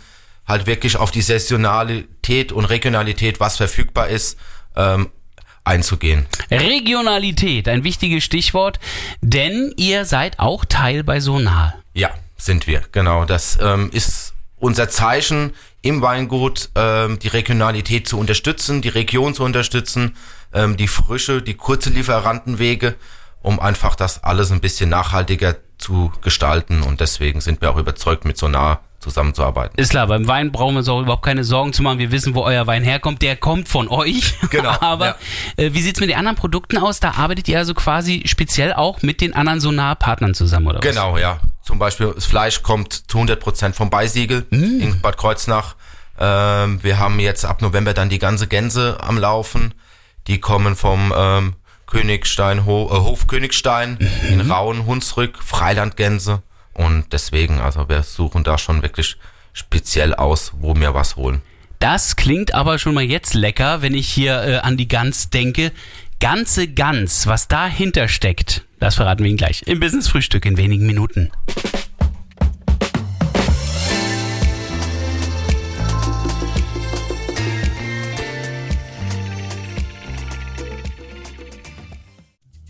halt 0.47 0.67
wirklich 0.67 0.97
auf 0.97 1.11
die 1.11 1.23
Saisonalität 1.23 2.53
und 2.53 2.65
Regionalität, 2.65 3.39
was 3.39 3.57
verfügbar 3.57 4.09
ist, 4.09 4.39
ähm, 4.75 5.11
einzugehen. 5.65 6.27
Regionalität, 6.51 7.69
ein 7.69 7.85
wichtiges 7.85 8.25
Stichwort, 8.25 8.81
denn 9.21 9.73
ihr 9.77 10.05
seid 10.05 10.39
auch 10.39 10.65
Teil 10.65 11.05
bei 11.05 11.21
Sonal. 11.21 11.75
Ja, 11.93 12.11
sind 12.37 12.67
wir, 12.67 12.83
genau. 12.93 13.25
Das 13.25 13.59
ähm, 13.61 13.91
ist 13.93 14.28
unser 14.59 14.89
Zeichen 14.89 15.53
im 15.83 16.03
Weingut, 16.03 16.71
ähm, 16.75 17.19
die 17.19 17.29
Regionalität 17.29 18.09
zu 18.09 18.19
unterstützen, 18.19 18.83
die 18.83 18.89
Region 18.89 19.35
zu 19.35 19.45
unterstützen, 19.45 20.17
ähm, 20.53 20.77
die 20.77 20.89
Frische, 20.89 21.43
die 21.43 21.55
kurze 21.55 21.91
Lieferantenwege, 21.91 22.97
um 23.43 23.61
einfach 23.61 23.95
das 23.95 24.25
alles 24.25 24.51
ein 24.51 24.61
bisschen 24.61 24.91
nachhaltiger 24.91 25.57
zu 25.79 26.13
gestalten. 26.23 26.83
Und 26.83 27.01
deswegen 27.01 27.41
sind 27.41 27.61
wir 27.61 27.71
auch 27.71 27.77
überzeugt, 27.77 28.25
mit 28.25 28.37
so 28.37 28.49
nah 28.49 28.81
zusammenzuarbeiten. 29.01 29.79
Ist 29.79 29.91
klar, 29.91 30.09
beim 30.09 30.27
Wein 30.27 30.51
brauchen 30.51 30.75
wir 30.75 30.79
uns 30.79 30.89
auch 30.89 31.01
überhaupt 31.01 31.25
keine 31.25 31.45
Sorgen 31.45 31.73
zu 31.73 31.83
machen. 31.83 32.01
Wir 32.01 32.11
wissen, 32.11 32.35
wo 32.35 32.43
euer 32.43 32.67
Wein 32.67 32.83
herkommt. 32.83 33.23
Der 33.23 33.37
kommt 33.37 33.69
von 33.69 33.89
euch. 33.89 34.35
Genau, 34.51 34.75
Aber 34.81 35.07
ja. 35.07 35.17
äh, 35.65 35.75
wie 35.75 35.83
sieht's 35.83 36.01
mit 36.01 36.09
den 36.09 36.17
anderen 36.17 36.37
Produkten 36.37 36.79
aus? 36.79 37.01
Da 37.01 37.13
arbeitet 37.13 37.49
ihr 37.49 37.59
also 37.59 37.75
quasi 37.75 38.23
speziell 38.25 38.73
auch 38.73 39.03
mit 39.03 39.21
den 39.21 39.35
anderen 39.35 39.61
Sonar-Partnern 39.61 40.35
zusammen, 40.35 40.69
oder 40.69 40.79
was? 40.79 40.87
Genau, 40.87 41.19
ja. 41.19 41.39
Zum 41.69 41.79
Beispiel 41.79 42.11
das 42.15 42.25
Fleisch 42.25 42.63
kommt 42.63 42.95
zu 42.95 43.19
100% 43.19 43.75
vom 43.75 43.91
Beisiegel 43.91 44.47
in 44.51 45.03
Bad 45.03 45.19
Kreuznach. 45.19 45.77
Ähm, 46.19 46.83
wir 46.83 46.99
haben 46.99 47.21
jetzt 47.21 47.45
ab 47.45 47.61
November 47.61 47.93
dann 47.93 48.09
die 48.09 48.19
ganze 48.19 48.47
Gänse 48.47 48.97
am 49.03 49.19
Laufen. 49.19 49.75
Die 50.29 50.41
kommen 50.41 50.77
vom 50.77 51.13
ähm, 51.15 51.57
Königstein, 51.85 52.65
Ho 52.65 52.87
äh, 52.87 53.01
Hof 53.01 53.27
Königstein 53.27 53.99
in 54.31 54.51
Rauen, 54.51 54.87
Hunsrück, 54.87 55.43
Freilandgänse. 55.43 56.41
Und 56.73 57.13
deswegen, 57.13 57.61
also 57.61 57.87
wir 57.87 58.03
suchen 58.03 58.45
da 58.45 58.57
schon 58.57 58.81
wirklich 58.81 59.19
speziell 59.53 60.15
aus, 60.15 60.53
wo 60.59 60.75
wir 60.75 60.95
was 60.95 61.17
holen. 61.17 61.43
Das 61.81 62.17
klingt 62.17 62.55
aber 62.55 62.79
schon 62.79 62.95
mal 62.95 63.05
jetzt 63.05 63.35
lecker, 63.35 63.83
wenn 63.83 63.93
ich 63.93 64.09
hier 64.09 64.43
äh, 64.43 64.57
an 64.57 64.79
die 64.79 64.89
Gans 64.89 65.29
denke. 65.29 65.73
Ganze 66.21 66.67
Gans, 66.67 67.29
was 67.29 67.47
dahinter 67.47 68.09
steckt, 68.09 68.67
das 68.81 68.97
verraten 68.97 69.23
wir 69.23 69.29
Ihnen 69.29 69.37
gleich 69.37 69.63
im 69.67 69.79
Business 69.79 70.09
Frühstück 70.09 70.47
in 70.47 70.57
wenigen 70.57 70.85
Minuten. 70.85 71.31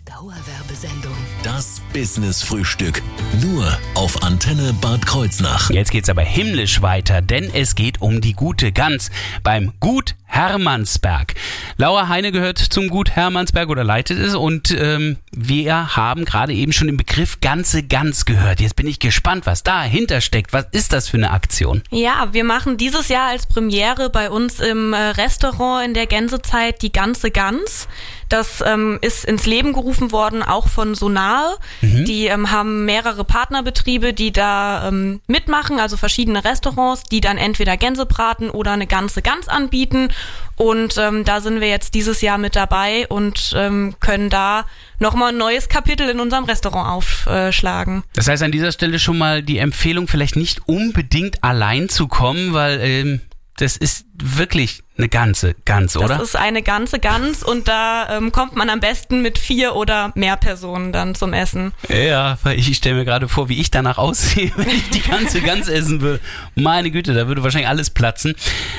Dauerwerbesendung. 0.05 1.15
Das 1.41 1.81
Business 1.91 2.43
Frühstück. 2.43 3.01
Nur 3.41 3.75
auf 3.95 4.21
Antenne 4.21 4.73
Bad 4.79 5.07
Kreuznach. 5.07 5.71
Jetzt 5.71 5.89
geht's 5.89 6.09
aber 6.09 6.21
himmlisch 6.21 6.83
weiter, 6.83 7.23
denn 7.23 7.49
es 7.51 7.73
geht 7.73 7.99
um 7.99 8.21
die 8.21 8.33
gute 8.33 8.71
Gans 8.71 9.09
beim 9.41 9.73
Gut 9.79 10.15
Hermannsberg. 10.39 11.35
Laura 11.75 12.07
Heine 12.07 12.31
gehört 12.31 12.59
zum 12.59 12.87
Gut 12.87 13.11
Hermannsberg 13.11 13.67
oder 13.67 13.83
leitet 13.83 14.19
es 14.19 14.35
und 14.35 14.71
ähm, 14.71 15.17
wir 15.31 15.97
haben 15.97 16.23
gerade 16.23 16.53
eben 16.53 16.71
schon 16.71 16.87
den 16.87 16.95
Begriff 16.95 17.41
ganze 17.41 17.83
Gans 17.83 18.23
gehört. 18.23 18.61
Jetzt 18.61 18.77
bin 18.77 18.87
ich 18.87 18.99
gespannt, 18.99 19.45
was 19.45 19.63
dahinter 19.63 20.21
steckt. 20.21 20.53
Was 20.53 20.67
ist 20.71 20.93
das 20.93 21.09
für 21.09 21.17
eine 21.17 21.31
Aktion? 21.31 21.83
Ja, 21.91 22.29
wir 22.31 22.45
machen 22.45 22.77
dieses 22.77 23.09
Jahr 23.09 23.27
als 23.27 23.47
Premiere 23.47 24.09
bei 24.09 24.29
uns 24.29 24.61
im 24.61 24.93
äh, 24.93 24.97
Restaurant 24.97 25.85
in 25.85 25.93
der 25.93 26.05
Gänsezeit 26.05 26.81
die 26.83 26.93
ganze 26.93 27.31
Gans. 27.31 27.89
Das 28.29 28.63
ähm, 28.65 28.99
ist 29.01 29.25
ins 29.25 29.45
Leben 29.45 29.73
gerufen 29.73 30.11
worden, 30.11 30.43
auch 30.43 30.67
von 30.67 30.93
Sonar. 30.95 31.57
Die 31.81 32.27
ähm, 32.27 32.51
haben 32.51 32.85
mehrere 32.85 33.23
Partnerbetriebe, 33.23 34.13
die 34.13 34.31
da 34.31 34.87
ähm, 34.87 35.19
mitmachen, 35.27 35.79
also 35.79 35.97
verschiedene 35.97 36.45
Restaurants, 36.45 37.03
die 37.03 37.21
dann 37.21 37.37
entweder 37.37 37.75
Gänse 37.75 38.05
braten 38.05 38.49
oder 38.51 38.71
eine 38.71 38.87
ganze 38.87 39.21
Gans 39.21 39.47
anbieten. 39.47 40.09
Und 40.55 40.97
ähm, 40.97 41.25
da 41.25 41.41
sind 41.41 41.59
wir 41.59 41.69
jetzt 41.69 41.95
dieses 41.95 42.21
Jahr 42.21 42.37
mit 42.37 42.55
dabei 42.55 43.07
und 43.07 43.53
ähm, 43.55 43.95
können 43.99 44.29
da 44.29 44.65
nochmal 44.99 45.29
ein 45.31 45.37
neues 45.37 45.69
Kapitel 45.69 46.09
in 46.09 46.19
unserem 46.19 46.43
Restaurant 46.43 46.87
aufschlagen. 46.89 48.03
Das 48.13 48.27
heißt 48.27 48.43
an 48.43 48.51
dieser 48.51 48.71
Stelle 48.71 48.99
schon 48.99 49.17
mal 49.17 49.41
die 49.41 49.57
Empfehlung, 49.57 50.07
vielleicht 50.07 50.35
nicht 50.35 50.67
unbedingt 50.67 51.43
allein 51.43 51.89
zu 51.89 52.07
kommen, 52.07 52.53
weil 52.53 52.79
ähm, 52.81 53.21
das 53.59 53.75
ist 53.75 54.05
wirklich 54.13 54.83
eine 54.97 55.09
ganze 55.09 55.53
Gans, 55.65 55.97
oder? 55.97 56.07
Das 56.07 56.21
ist 56.21 56.35
eine 56.35 56.61
ganze 56.61 56.99
Gans 56.99 57.43
und 57.43 57.67
da 57.67 58.17
ähm, 58.17 58.31
kommt 58.31 58.55
man 58.55 58.69
am 58.69 58.79
besten 58.79 59.21
mit 59.21 59.37
vier 59.37 59.75
oder 59.75 60.13
mehr 60.15 60.37
Personen 60.37 60.93
dann 60.93 61.13
zum 61.13 61.33
Essen. 61.33 61.73
Ja, 61.89 62.37
weil 62.43 62.57
ich, 62.57 62.69
ich 62.69 62.77
stelle 62.77 62.95
mir 62.95 63.05
gerade 63.05 63.27
vor, 63.27 63.49
wie 63.49 63.59
ich 63.59 63.69
danach 63.69 63.97
aussehe, 63.99 64.51
wenn 64.55 64.69
ich 64.69 64.89
die 64.91 65.01
ganze 65.01 65.41
Gans 65.41 65.67
essen 65.67 66.01
würde. 66.01 66.21
Meine 66.55 66.89
Güte, 66.89 67.13
da 67.13 67.27
würde 67.27 67.43
wahrscheinlich 67.43 67.69
alles 67.69 67.89
platzen. 67.89 68.35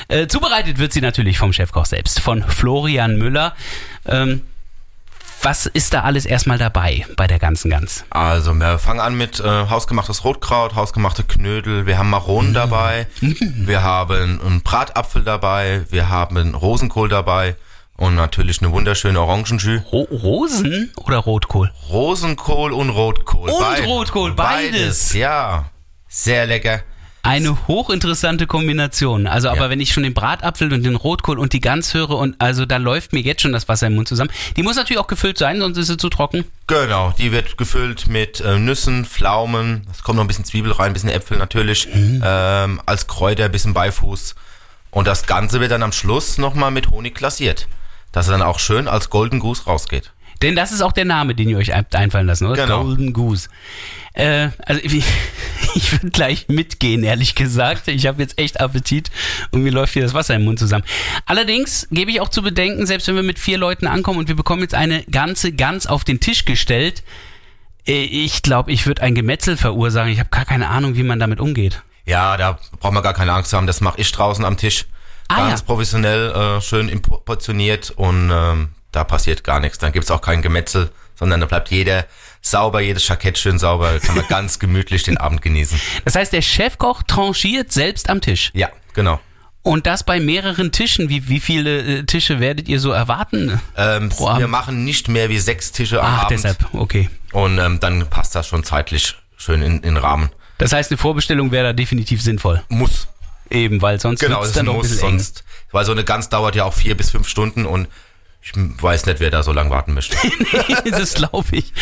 Äh, 0.09 0.29
zubereitet 0.29 0.79
wird 0.79 0.93
sie 0.93 1.03
natürlich 1.03 1.39
vom 1.39 1.53
Chefkoch 1.53 1.87
selbst, 1.87 2.21
von 2.21 2.43
Florian 2.43 3.17
Müller. 3.17 3.55
Ähm, 4.07 4.43
was 5.43 5.67
ist 5.67 5.95
da 5.95 6.03
alles 6.03 6.27
erstmal 6.27 6.59
dabei 6.59 7.07
bei 7.17 7.27
der 7.27 7.39
ganzen 7.39 7.71
Gans? 7.71 8.05
Also 8.11 8.53
wir 8.55 8.79
fangen 8.79 9.01
an 9.01 9.17
mit 9.17 9.41
äh, 9.41 9.45
hausgemachtes 9.69 10.25
Rotkraut, 10.25 10.75
hausgemachte 10.75 11.25
Knödel, 11.25 11.87
wir 11.87 11.99
haben 11.99 12.09
Mm. 12.09 12.11
Maronen 12.11 12.55
dabei, 12.55 13.07
wir 13.21 13.83
haben 13.83 14.41
einen 14.45 14.63
Bratapfel 14.63 15.23
dabei, 15.23 15.85
wir 15.91 16.09
haben 16.09 16.55
Rosenkohl 16.55 17.09
dabei 17.09 17.57
und 17.97 18.15
natürlich 18.15 18.61
eine 18.63 18.73
wunderschöne 18.73 19.21
Orangenjus. 19.21 19.83
Ro 19.93 20.09
Rosen 20.11 20.91
oder 20.97 21.19
Rotkohl? 21.19 21.71
Rosenkohl 21.89 22.73
und 22.73 22.91
Rotkohl. 22.91 23.51
Und 23.51 23.87
Rotkohl, 23.87 24.33
beides. 24.33 25.13
Ja, 25.13 25.67
sehr 26.09 26.47
lecker. 26.47 26.81
Eine 27.23 27.67
hochinteressante 27.69 28.47
Kombination. 28.47 29.27
Also, 29.27 29.49
aber 29.51 29.63
Ja. 29.65 29.71
wenn 29.71 29.81
ich 29.81 29.93
schon 29.93 30.03
den 30.05 30.15
Bratapfel 30.15 30.73
und 30.73 30.83
den 30.85 30.97
Rotkohl 30.97 31.39
und 31.39 31.53
die 31.53 31.61
Gans 31.61 31.93
höre 31.93 32.11
und 32.11 32.37
also 32.41 32.65
da 32.65 32.79
läuft 32.79 33.13
mir 33.13 33.21
jetzt 33.21 33.43
schon 33.43 33.53
das 33.53 33.69
Wasser 33.69 33.89
im 33.89 33.95
Mund 33.97 34.09
zusammen. 34.09 34.31
Die 34.57 34.63
muss 34.63 34.77
natürlich 34.77 34.99
auch 35.01 35.07
gefüllt 35.07 35.37
sein, 35.37 35.61
sonst 35.61 35.77
ist 35.77 35.89
sie 35.89 35.97
zu 35.99 36.09
trocken. 36.09 36.45
Genau, 36.67 37.13
die 37.19 37.31
wird 37.33 37.59
gefüllt 37.59 38.09
mit 38.09 38.41
äh, 38.41 38.59
Nüssen, 38.59 39.05
Pflaumen, 39.05 39.87
es 39.93 40.03
kommt 40.03 40.17
noch 40.17 40.25
ein 40.25 40.29
bisschen 40.29 40.45
Zwiebel 40.47 40.73
rein, 40.73 40.87
ein 40.87 40.93
bisschen 40.95 41.11
Äpfel 41.11 41.37
natürlich, 41.37 41.89
ähm, 41.95 42.81
als 42.87 43.07
Kräuter, 43.07 43.45
ein 43.45 43.53
bisschen 43.53 43.75
Beifuß. 43.75 44.35
Und 44.91 45.07
das 45.07 45.27
Ganze 45.27 45.61
wird 45.61 45.71
dann 45.73 45.83
am 45.83 45.93
Schluss 45.93 46.39
nochmal 46.39 46.71
mit 46.71 46.91
Honig 46.91 47.15
glasiert, 47.15 47.69
dass 48.13 48.29
er 48.29 48.33
dann 48.33 48.43
auch 48.43 48.59
schön 48.59 48.89
als 48.89 49.11
Golden 49.11 49.41
Goose 49.41 49.65
rausgeht. 49.65 50.11
Denn 50.43 50.57
das 50.57 50.73
ist 50.73 50.81
auch 50.81 50.93
der 50.93 51.05
Name, 51.05 51.35
den 51.35 51.49
ihr 51.49 51.59
euch 51.59 51.75
einfallen 51.75 52.27
lassen, 52.27 52.47
oder? 52.47 52.65
Genau. 52.65 52.85
Golden 52.85 53.13
Goose. 53.13 53.49
Äh, 54.15 54.49
also 54.65 54.81
ich, 54.83 55.05
ich 55.75 55.93
würde 55.93 56.11
gleich 56.11 56.49
mitgehen, 56.49 57.05
ehrlich 57.05 57.35
gesagt. 57.35 57.89
Ich 57.89 58.07
habe 58.07 58.23
jetzt 58.23 58.39
echt 58.39 58.61
Appetit 58.61 59.11
und 59.51 59.63
mir 59.63 59.73
läuft 59.73 59.93
hier 59.93 60.03
das 60.03 60.15
Wasser 60.15 60.35
im 60.35 60.45
Mund 60.45 60.59
zusammen. 60.59 60.85
Allerdings 61.27 61.87
gebe 61.91 62.11
ich 62.11 62.21
auch 62.21 62.29
zu 62.29 62.43
bedenken, 62.43 62.87
selbst 62.87 63.07
wenn 63.09 63.17
wir 63.17 63.23
mit 63.23 63.39
vier 63.39 63.59
Leuten 63.59 63.87
ankommen 63.87 64.19
und 64.19 64.29
wir 64.29 64.37
bekommen 64.37 64.63
jetzt 64.63 64.75
eine 64.75 65.05
ganze 65.05 65.53
Gans 65.53 65.87
auf 65.87 66.05
den 66.05 66.21
Tisch 66.21 66.45
gestellt, 66.45 67.03
äh, 67.87 68.05
ich 68.05 68.43
glaube, 68.43 68.73
ich 68.73 68.87
würde 68.87 69.03
ein 69.03 69.15
Gemetzel 69.15 69.57
verursachen. 69.57 70.11
Ich 70.11 70.21
habe 70.21 70.31
gar 70.31 70.45
keine 70.45 70.69
Ahnung, 70.69 70.97
wie 70.97 71.03
man 71.03 71.19
damit 71.19 71.41
umgeht. 71.41 71.83
Ja, 72.07 72.37
da 72.37 72.59
braucht 72.81 72.95
man 72.95 73.03
gar 73.03 73.15
keine 73.15 73.33
Angst 73.33 73.53
haben, 73.53 73.67
das 73.67 73.81
mache 73.81 74.01
ich 74.01 74.11
draußen 74.11 74.45
am 74.45 74.57
Tisch. 74.57 74.87
Ah, 75.29 75.49
Ganz 75.49 75.61
ja. 75.61 75.67
professionell, 75.67 76.33
äh, 76.33 76.61
schön 76.61 77.01
portioniert 77.03 77.91
und 77.91 78.31
ähm, 78.33 78.71
da 78.93 79.05
passiert 79.05 79.45
gar 79.45 79.61
nichts. 79.61 79.79
Dann 79.79 79.93
gibt's 79.93 80.11
auch 80.11 80.21
kein 80.21 80.43
Gemetzel, 80.43 80.91
sondern 81.15 81.41
da 81.41 81.47
bleibt 81.47 81.71
jeder 81.71 82.07
sauber, 82.43 82.81
jedes 82.81 83.07
Jackett 83.07 83.39
schön 83.39 83.59
sauber, 83.59 83.99
kann 84.01 84.17
man 84.17 84.27
ganz 84.29 84.59
gemütlich 84.59 85.03
den 85.03 85.19
Abend 85.19 85.43
genießen. 85.43 85.81
Das 86.05 86.15
heißt, 86.15 86.33
der 86.33 86.43
Chefkoch 86.43 87.03
tranchiert 87.03 87.73
selbst 87.73 88.09
am 88.09 88.21
Tisch. 88.21 88.51
Ja, 88.55 88.69
genau. 88.95 89.21
Und 89.63 89.87
das 89.87 90.05
bei 90.05 90.21
mehreren 90.21 90.73
Tischen. 90.73 91.11
Wie, 91.11 91.29
wie 91.29 91.39
viele 91.39 91.99
äh, 91.99 92.03
Tische 92.05 92.41
werdet 92.41 92.67
ihr 92.69 92.81
so 92.81 92.93
erwarten? 92.93 93.61
Ähm, 93.77 94.09
Pro 94.09 94.39
wir 94.39 94.49
machen 94.49 94.85
nicht 94.85 95.09
mehr 95.09 95.29
wie 95.29 95.39
sechs 95.39 95.71
Tische 95.73 96.01
am 96.01 96.07
Ach, 96.07 96.19
Abend. 96.25 96.31
deshalb, 96.31 96.57
okay. 96.73 97.11
Und 97.33 97.59
ähm, 97.59 97.79
dann 97.79 98.09
passt 98.09 98.35
das 98.35 98.47
schon 98.47 98.65
zeitlich 98.65 99.17
schön 99.37 99.61
in, 99.61 99.75
in 99.75 99.83
den 99.83 99.97
Rahmen. 99.99 100.31
Das 100.57 100.73
heißt, 100.73 100.91
eine 100.91 100.99
Vorbestellung 100.99 101.53
wäre 101.53 101.65
da 101.69 101.73
definitiv 101.75 102.23
sinnvoll. 102.23 102.63
Muss. 102.69 103.09
Eben, 103.51 103.83
weil 103.83 104.01
sonst 104.01 104.21
Genau, 104.21 104.43
ist 104.43 104.57
dann 104.57 104.67
Muss. 104.67 104.99
Sonst, 104.99 105.45
weil 105.73 105.85
so 105.85 105.93
eine 105.93 106.05
Gans 106.05 106.31
dauert 106.31 106.55
ja 106.55 106.65
auch 106.65 106.75
vier 106.75 106.97
bis 106.97 107.11
fünf 107.11 107.29
Stunden 107.29 107.67
und 107.67 107.89
ich 108.43 108.53
weiß 108.55 109.07
nicht, 109.07 109.21
wer 109.21 109.31
da 109.31 109.43
so 109.43 109.53
lange 109.53 109.71
warten 109.71 109.93
möchte. 109.95 110.17
das 110.91 111.15
glaube 111.15 111.49
ich. 111.53 111.73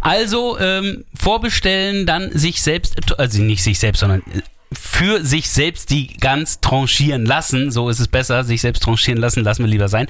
Also 0.00 0.58
ähm, 0.58 1.04
vorbestellen, 1.18 2.06
dann 2.06 2.30
sich 2.32 2.62
selbst, 2.62 3.18
also 3.18 3.40
nicht 3.40 3.62
sich 3.62 3.78
selbst, 3.78 4.00
sondern 4.00 4.20
äh, 4.20 4.42
für 4.72 5.24
sich 5.24 5.50
selbst 5.50 5.90
die 5.90 6.16
Gans 6.18 6.60
tranchieren 6.60 7.24
lassen. 7.24 7.70
So 7.70 7.88
ist 7.88 7.98
es 7.98 8.08
besser, 8.08 8.44
sich 8.44 8.60
selbst 8.60 8.82
tranchieren 8.82 9.18
lassen, 9.18 9.42
lassen 9.42 9.64
wir 9.64 9.70
lieber 9.70 9.88
sein. 9.88 10.06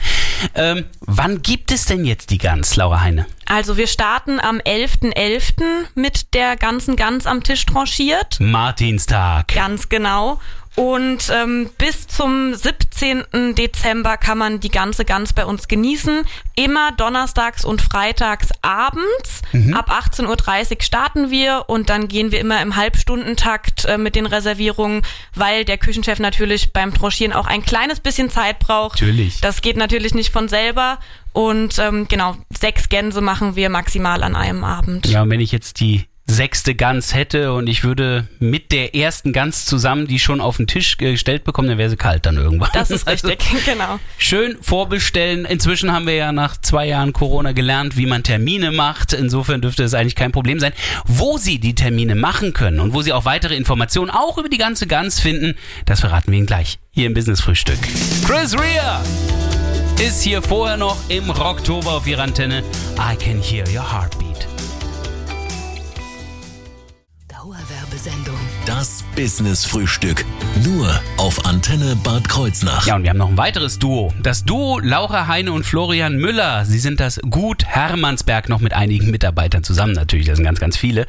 Ähm, 0.54 0.84
wann 1.00 1.42
gibt 1.42 1.72
es 1.72 1.86
denn 1.86 2.04
jetzt 2.04 2.30
die 2.30 2.38
Gans, 2.38 2.76
Laura 2.76 3.00
Heine? 3.00 3.26
Also 3.46 3.76
wir 3.76 3.86
starten 3.86 4.40
am 4.40 4.58
11.11. 4.58 5.62
mit 5.94 6.34
der 6.34 6.56
ganzen 6.56 6.96
Gans 6.96 7.26
am 7.26 7.42
Tisch 7.42 7.66
tranchiert. 7.66 8.38
Martinstag. 8.40 9.48
Ganz 9.48 9.88
genau. 9.88 10.40
Und 10.74 11.30
ähm, 11.30 11.68
bis 11.76 12.06
zum 12.06 12.54
17. 12.54 13.54
Dezember 13.54 14.16
kann 14.16 14.38
man 14.38 14.60
die 14.60 14.70
ganze 14.70 15.04
Gans 15.04 15.34
bei 15.34 15.44
uns 15.44 15.68
genießen. 15.68 16.24
Immer 16.56 16.92
donnerstags 16.92 17.64
und 17.64 17.82
freitags 17.82 18.48
abends. 18.62 19.42
Ab 19.74 19.90
18.30 19.90 20.76
Uhr 20.76 20.82
starten 20.82 21.30
wir 21.30 21.64
und 21.66 21.90
dann 21.90 22.08
gehen 22.08 22.32
wir 22.32 22.40
immer 22.40 22.62
im 22.62 22.76
Halbstundentakt 22.76 23.84
äh, 23.84 23.98
mit 23.98 24.14
den 24.14 24.24
Reservierungen, 24.24 25.02
weil 25.34 25.66
der 25.66 25.76
Küchenchef 25.76 26.18
natürlich 26.18 26.72
beim 26.72 26.94
Tranchieren 26.94 27.34
auch 27.34 27.46
ein 27.46 27.62
kleines 27.62 28.00
bisschen 28.00 28.30
Zeit 28.30 28.58
braucht. 28.58 29.00
Natürlich. 29.00 29.40
Das 29.42 29.60
geht 29.60 29.76
natürlich 29.76 30.14
nicht 30.14 30.32
von 30.32 30.48
selber. 30.48 30.98
Und 31.34 31.78
ähm, 31.78 32.08
genau, 32.08 32.36
sechs 32.50 32.88
Gänse 32.88 33.20
machen 33.20 33.56
wir 33.56 33.68
maximal 33.68 34.22
an 34.22 34.36
einem 34.36 34.64
Abend. 34.64 35.06
Ja, 35.06 35.22
und 35.22 35.30
wenn 35.30 35.40
ich 35.40 35.52
jetzt 35.52 35.80
die 35.80 36.06
sechste 36.26 36.74
Gans 36.74 37.14
hätte 37.14 37.52
und 37.52 37.66
ich 37.66 37.84
würde 37.84 38.26
mit 38.38 38.72
der 38.72 38.94
ersten 38.94 39.32
Gans 39.32 39.66
zusammen 39.66 40.06
die 40.06 40.18
schon 40.18 40.40
auf 40.40 40.56
den 40.56 40.66
Tisch 40.66 40.96
gestellt 40.96 41.44
bekommen, 41.44 41.68
dann 41.68 41.78
wäre 41.78 41.90
sie 41.90 41.96
kalt 41.96 42.26
dann 42.26 42.36
irgendwann. 42.36 42.70
Das 42.72 42.90
ist 42.90 43.06
Also, 43.12 43.28
richtig, 43.28 43.64
genau. 43.66 43.98
Schön 44.16 44.56
vorbestellen. 44.60 45.44
Inzwischen 45.44 45.92
haben 45.92 46.06
wir 46.06 46.14
ja 46.14 46.32
nach 46.32 46.56
zwei 46.60 46.86
Jahren 46.86 47.12
Corona 47.12 47.52
gelernt, 47.52 47.96
wie 47.96 48.06
man 48.06 48.22
Termine 48.22 48.70
macht. 48.70 49.12
Insofern 49.12 49.60
dürfte 49.60 49.82
es 49.82 49.92
eigentlich 49.94 50.14
kein 50.14 50.32
Problem 50.32 50.60
sein. 50.60 50.72
Wo 51.04 51.36
Sie 51.36 51.58
die 51.58 51.74
Termine 51.74 52.14
machen 52.14 52.52
können 52.52 52.80
und 52.80 52.94
wo 52.94 53.02
Sie 53.02 53.12
auch 53.12 53.24
weitere 53.24 53.56
Informationen 53.56 54.10
auch 54.10 54.38
über 54.38 54.48
die 54.48 54.58
ganze 54.58 54.86
Gans 54.86 55.20
finden, 55.20 55.56
das 55.84 56.00
verraten 56.00 56.30
wir 56.30 56.38
Ihnen 56.38 56.46
gleich 56.46 56.78
hier 56.90 57.06
im 57.06 57.14
Business 57.14 57.40
Frühstück. 57.40 57.78
Chris 58.24 58.56
Rea 58.58 59.02
ist 60.00 60.22
hier 60.22 60.40
vorher 60.40 60.76
noch 60.76 60.96
im 61.08 61.28
Rocktober 61.30 61.92
auf 61.92 62.06
Ihrer 62.06 62.22
Antenne. 62.22 62.62
I 62.96 63.16
can 63.16 63.40
hear 63.42 63.66
your 63.68 63.92
heartbeat. 63.92 64.21
Das 68.66 69.02
Business 69.16 69.64
Frühstück. 69.64 70.24
Nur 70.64 70.88
auf 71.16 71.44
Antenne 71.46 71.96
Bad 71.96 72.28
Kreuznach. 72.28 72.86
Ja, 72.86 72.94
und 72.94 73.02
wir 73.02 73.10
haben 73.10 73.18
noch 73.18 73.28
ein 73.28 73.36
weiteres 73.36 73.80
Duo. 73.80 74.14
Das 74.22 74.44
Duo 74.44 74.78
Laura 74.78 75.26
Heine 75.26 75.52
und 75.52 75.64
Florian 75.64 76.16
Müller. 76.16 76.64
Sie 76.64 76.78
sind 76.78 77.00
das 77.00 77.20
Gut 77.28 77.64
Hermannsberg 77.64 78.48
noch 78.48 78.60
mit 78.60 78.72
einigen 78.72 79.10
Mitarbeitern 79.10 79.64
zusammen 79.64 79.94
natürlich. 79.94 80.26
Das 80.26 80.36
sind 80.36 80.44
ganz, 80.44 80.60
ganz 80.60 80.76
viele. 80.76 81.06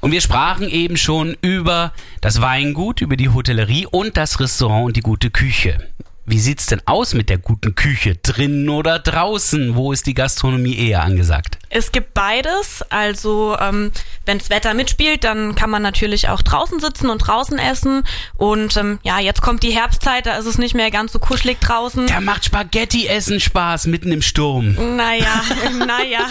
Und 0.00 0.10
wir 0.10 0.20
sprachen 0.20 0.68
eben 0.68 0.96
schon 0.96 1.36
über 1.40 1.92
das 2.20 2.40
Weingut, 2.40 3.00
über 3.00 3.16
die 3.16 3.28
Hotellerie 3.28 3.86
und 3.86 4.16
das 4.16 4.40
Restaurant 4.40 4.86
und 4.86 4.96
die 4.96 5.02
gute 5.02 5.30
Küche. 5.30 5.78
Wie 6.26 6.40
sieht's 6.40 6.66
denn 6.66 6.82
aus 6.84 7.14
mit 7.14 7.30
der 7.30 7.38
guten 7.38 7.74
Küche? 7.74 8.16
Drinnen 8.16 8.68
oder 8.68 8.98
draußen? 8.98 9.76
Wo 9.76 9.92
ist 9.92 10.06
die 10.06 10.14
Gastronomie 10.14 10.76
eher 10.76 11.02
angesagt? 11.02 11.58
Es 11.70 11.92
gibt 11.92 12.14
beides. 12.14 12.82
Also 12.90 13.56
ähm, 13.60 13.92
wenn 14.26 14.38
das 14.38 14.50
Wetter 14.50 14.74
mitspielt, 14.74 15.24
dann 15.24 15.54
kann 15.54 15.70
man 15.70 15.82
natürlich 15.82 16.28
auch 16.28 16.42
draußen 16.42 16.80
sitzen 16.80 17.10
und 17.10 17.18
draußen 17.18 17.58
essen. 17.58 18.04
Und 18.36 18.76
ähm, 18.76 18.98
ja, 19.02 19.18
jetzt 19.18 19.42
kommt 19.42 19.62
die 19.62 19.70
Herbstzeit, 19.70 20.26
da 20.26 20.36
ist 20.36 20.46
es 20.46 20.58
nicht 20.58 20.74
mehr 20.74 20.90
ganz 20.90 21.12
so 21.12 21.18
kuschelig 21.18 21.60
draußen. 21.60 22.06
Da 22.06 22.20
macht 22.20 22.44
Spaghetti-Essen 22.44 23.40
Spaß 23.40 23.86
mitten 23.86 24.12
im 24.12 24.22
Sturm. 24.22 24.76
Naja, 24.96 25.42
naja. 25.86 26.26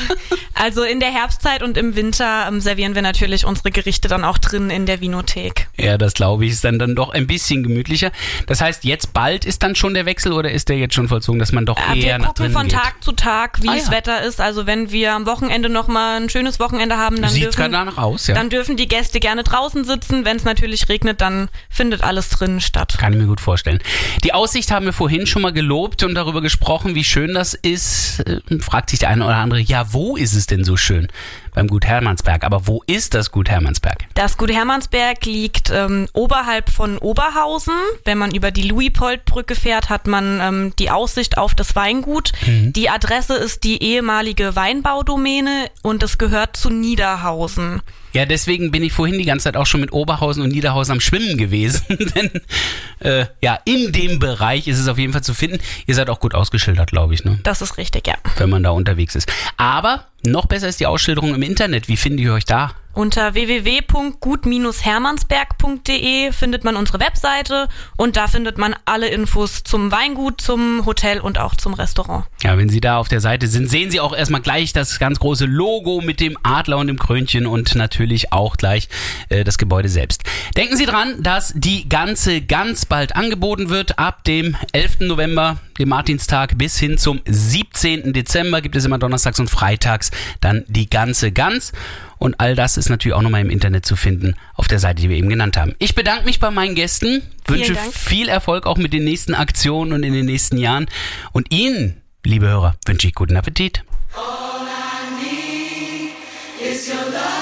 Also 0.53 0.84
in 0.84 1.00
der 1.00 1.12
Herbstzeit 1.12 1.62
und 1.63 1.77
im 1.77 1.96
Winter 1.96 2.46
ähm, 2.48 2.62
servieren 2.62 2.96
wir 2.96 3.01
natürlich 3.01 3.46
unsere 3.46 3.72
Gerichte 3.72 4.08
dann 4.08 4.24
auch 4.24 4.38
drin 4.38 4.70
in 4.70 4.86
der 4.86 5.01
Vinothek. 5.01 5.67
Ja, 5.77 5.98
das 5.98 6.13
glaube 6.13 6.46
ich, 6.46 6.51
ist 6.53 6.63
dann, 6.63 6.79
dann 6.79 6.96
doch 6.96 7.10
ein 7.12 7.27
bisschen 7.27 7.63
gemütlicher. 7.63 8.12
Das 8.48 8.62
heißt, 8.62 8.84
jetzt 8.84 9.13
bald 9.13 9.46
ist 9.46 9.62
dann 9.63 9.75
schon 9.75 9.94
der 9.94 10.06
Wechsel 10.06 10.32
oder 10.32 10.51
ist 10.51 10.70
der 10.70 10.77
jetzt 10.77 10.96
schon 10.96 11.08
vollzogen, 11.08 11.39
dass 11.39 11.51
man 11.51 11.65
doch 11.65 11.77
Äh, 11.77 12.00
eher 12.00 12.03
wir 12.06 12.17
nach 12.20 12.27
gucken 12.29 12.44
drinnen 12.46 12.53
von 12.53 12.67
geht? 12.67 12.77
Tag 12.77 13.03
zu 13.03 13.12
Tag, 13.12 13.62
wie 13.62 13.70
Ah, 13.70 13.75
das 13.75 13.86
ja. 13.88 13.91
Wetter 13.91 14.24
ist. 14.24 14.41
Also 14.41 14.65
wenn 14.65 14.91
wir 14.91 15.13
am 15.13 15.25
Wochenende 15.27 15.69
noch 15.69 15.88
mal 15.88 16.19
ein 16.19 16.29
schönes 16.29 16.60
Wochenende 16.60 16.98
haben, 16.98 17.22
dann 17.22 17.29
Sieht's 17.29 17.55
dürfen, 17.55 17.57
gerade 17.57 17.72
danach 17.74 17.98
aus, 17.98 18.25
ja. 18.25 18.34
dann 18.34 18.50
dürfen 18.50 18.77
die 18.77 18.88
Gäste 18.88 19.19
gerne 19.19 19.43
draußen 19.43 19.86
sitzen. 19.86 20.25
Wenn 20.25 20.38
es 20.38 20.43
natürlich 20.43 20.89
regnet, 20.89 21.22
dann 21.22 21.50
findet 21.69 22.03
alles 22.03 22.29
drinnen 22.29 22.62
statt. 22.62 22.96
Kann 22.98 23.13
ich 23.13 23.19
mir 23.19 23.27
gut 23.27 23.41
vorstellen. 23.41 23.79
Die 24.24 24.34
Aussicht 24.34 24.72
haben 24.72 24.86
wir 24.86 24.93
vorhin 24.93 25.27
schon 25.27 25.43
mal 25.43 25.53
gelobt 25.53 26.01
und 26.03 26.15
darüber 26.15 26.41
gesprochen, 26.41 26.96
wie 26.96 27.03
schön 27.03 27.36
das 27.36 27.53
ist. 27.53 28.22
Äh, 28.22 28.39
Fragt 28.60 28.89
sich 28.89 29.00
der 29.00 29.10
eine 29.10 29.24
oder 29.25 29.36
andere, 29.36 29.60
ja, 29.60 29.93
wo 29.93 30.15
ist 30.15 30.34
es 30.34 30.48
denn 30.48 30.63
so 30.63 30.77
schön? 30.77 31.07
Beim 31.58 31.70
Gut 31.70 31.86
Hermannsberg. 31.86 32.44
Aber 32.44 32.68
wo 32.68 32.84
ist 32.86 33.16
das 33.16 33.32
Gut 33.32 33.50
Hermannsberg? 33.50 34.06
Das 34.14 34.38
Gut 34.38 34.52
Hermannsberg 34.52 35.26
liegt 35.26 35.72
ähm, 35.72 36.08
oberhalb 36.14 36.70
von 36.70 37.00
Oberhausen. 37.00 37.74
Wenn 38.06 38.20
man 38.20 38.30
über 38.30 38.52
die 38.52 38.62
Luipoldbrücke 38.62 39.56
fährt, 39.56 39.90
hat 39.90 40.06
man 40.06 40.40
ähm, 40.40 40.74
die 40.78 40.92
Aussicht 40.92 41.40
auf 41.40 41.56
das 41.56 41.76
Weingut. 41.76 42.32
Die 42.46 42.92
Adresse 42.92 43.34
ist 43.34 43.64
die 43.64 43.82
ehemalige 43.82 44.56
Weinbaudomäne 44.56 45.72
und 45.82 46.04
es 46.04 46.20
gehört 46.20 46.56
zu 46.56 46.70
Niederhausen. 46.70 47.82
Ja, 48.17 48.25
deswegen 48.25 48.71
bin 48.71 48.81
ich 48.81 48.93
vorhin 48.93 49.19
die 49.19 49.25
ganze 49.25 49.43
Zeit 49.43 49.57
auch 49.57 49.67
schon 49.67 49.79
mit 49.79 49.93
Oberhausen 49.93 50.41
und 50.41 50.50
Niederhausen 50.50 50.93
am 50.93 51.00
Schwimmen 51.00 51.38
gewesen. 51.38 51.83
Denn 52.15 52.31
äh, 53.00 53.27
ja, 53.43 53.59
in 53.63 53.91
dem 53.91 54.17
Bereich 54.17 54.67
ist 54.67 54.79
es 54.79 54.88
auf 54.88 54.97
jeden 54.97 55.13
Fall 55.13 55.21
zu 55.21 55.36
finden. 55.36 55.59
Ihr 55.86 55.93
seid 55.93 56.09
auch 56.09 56.19
gut 56.19 56.33
ausgeschildert, 56.33 56.89
glaube 56.89 57.13
ich, 57.13 57.24
ne? 57.24 57.39
Das 57.43 57.62
ist 57.62 57.77
richtig, 57.77 58.07
ja. 58.07 58.15
wenn 58.39 58.50
man 58.50 58.63
da 58.63 58.71
unterwegs 58.71 59.13
ist. 59.13 59.31
Aber 59.57 60.07
noch 60.25 60.47
besser 60.47 60.67
ist 60.67 60.79
die 60.79 60.88
Ausschilderung 60.88 61.36
im 61.36 61.43
Internet. 61.43 61.89
Wie 61.89 61.95
findet 61.95 62.21
ihr 62.21 62.33
euch 62.33 62.45
da? 62.45 62.74
Unter 62.98 63.34
www.gut-hermannsberg.de 63.36 66.32
findet 66.32 66.63
man 66.63 66.75
unsere 66.75 67.00
Webseite 67.00 67.68
und 67.96 68.18
da 68.18 68.25
findet 68.25 68.58
man 68.58 68.75
alle 68.86 69.10
Infos 69.10 69.62
zum 69.63 69.92
Weingut, 69.92 70.42
zum 70.42 70.84
Hotel 70.88 71.20
und 71.20 71.38
auch 71.38 71.54
zum 71.54 71.75
Restaurant. 71.75 72.25
Ja, 72.42 72.58
wenn 72.58 72.70
Sie 72.70 72.82
da 72.82 72.98
auf 72.98 73.08
der 73.08 73.22
Seite 73.22 73.48
sind, 73.48 73.70
sehen 73.70 73.92
Sie 73.92 74.00
auch 74.00 74.16
erstmal 74.16 74.42
gleich 74.42 74.74
das 74.74 74.98
ganz 74.98 75.20
große 75.20 75.46
Logo 75.46 76.01
mit 76.01 76.20
dem 76.20 76.39
Adler 76.42 76.80
und 76.80 76.88
dem 76.88 76.98
Krönchen 76.98 77.46
und 77.46 77.75
natürlich 77.75 78.34
auch 78.34 78.58
gleich 78.58 78.89
äh, 79.30 79.44
das 79.44 79.60
Gebäude 79.60 79.89
selbst. 79.89 80.24
Denken 80.56 80.75
Sie 80.75 80.88
dran, 80.88 81.22
dass 81.22 81.54
die 81.56 81.88
ganze 81.88 82.42
ganz 82.42 82.86
bald 82.86 83.16
angeboten 83.16 83.70
wird. 83.70 84.00
Ab 84.00 84.24
dem 84.24 84.58
11. 84.72 85.01
November, 85.01 85.58
dem 85.77 85.89
Martinstag, 85.89 86.58
bis 86.58 86.80
hin 86.80 86.98
zum 86.98 87.22
17. 87.27 88.13
Dezember 88.13 88.62
gibt 88.62 88.75
es 88.75 88.86
immer 88.86 88.98
donnerstags 88.98 89.39
und 89.39 89.51
freitags 89.51 90.10
dann 90.42 90.63
die 90.68 90.89
ganze 90.89 91.32
Gans. 91.32 91.74
Und 92.19 92.39
all 92.39 92.55
das 92.55 92.77
ist 92.77 92.89
natürlich 92.89 93.15
auch 93.15 93.21
nochmal 93.21 93.41
im 93.41 93.50
Internet 93.50 93.86
zu 93.86 93.95
finden 93.95 94.36
auf 94.55 94.67
der 94.67 94.79
Seite, 94.79 95.01
die 95.01 95.09
wir 95.09 95.17
eben 95.17 95.29
genannt 95.29 95.57
haben. 95.57 95.75
Ich 95.79 95.95
bedanke 95.95 96.25
mich 96.25 96.39
bei 96.39 96.51
meinen 96.51 96.75
Gästen, 96.75 97.21
wünsche 97.45 97.75
viel 97.75 98.29
Erfolg 98.29 98.65
auch 98.65 98.77
mit 98.77 98.93
den 98.93 99.03
nächsten 99.03 99.36
Aktionen 99.36 99.93
und 99.93 100.03
in 100.03 100.13
den 100.13 100.25
nächsten 100.25 100.57
Jahren. 100.57 100.88
Und 101.31 101.53
Ihnen, 101.53 102.01
liebe 102.25 102.47
Hörer, 102.47 102.75
wünsche 102.86 103.07
ich 103.07 103.13
guten 103.13 103.38
Appetit. 103.38 103.83
is 106.67 106.89
your 106.89 107.12
love. 107.12 107.37